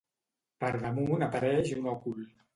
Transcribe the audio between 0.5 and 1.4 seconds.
Per damunt